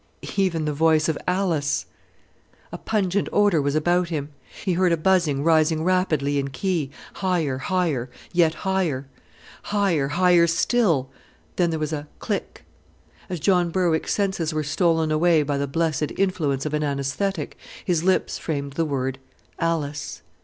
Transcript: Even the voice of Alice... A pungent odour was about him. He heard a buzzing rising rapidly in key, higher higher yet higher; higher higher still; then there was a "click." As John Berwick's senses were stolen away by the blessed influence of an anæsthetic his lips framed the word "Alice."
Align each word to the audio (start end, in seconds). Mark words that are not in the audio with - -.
Even 0.35 0.65
the 0.65 0.73
voice 0.73 1.07
of 1.07 1.17
Alice... 1.27 1.85
A 2.71 2.77
pungent 2.79 3.29
odour 3.31 3.61
was 3.61 3.75
about 3.75 4.09
him. 4.09 4.29
He 4.65 4.73
heard 4.73 4.91
a 4.91 4.97
buzzing 4.97 5.43
rising 5.43 5.83
rapidly 5.83 6.39
in 6.39 6.47
key, 6.49 6.89
higher 7.13 7.59
higher 7.59 8.09
yet 8.33 8.55
higher; 8.65 9.05
higher 9.65 10.07
higher 10.07 10.47
still; 10.47 11.11
then 11.57 11.69
there 11.69 11.77
was 11.77 11.93
a 11.93 12.07
"click." 12.17 12.65
As 13.29 13.39
John 13.39 13.69
Berwick's 13.69 14.15
senses 14.15 14.55
were 14.55 14.63
stolen 14.63 15.11
away 15.11 15.43
by 15.43 15.59
the 15.59 15.67
blessed 15.67 16.13
influence 16.17 16.65
of 16.65 16.73
an 16.73 16.81
anæsthetic 16.81 17.51
his 17.85 18.03
lips 18.03 18.39
framed 18.39 18.73
the 18.73 18.85
word 18.85 19.19
"Alice." 19.59 20.23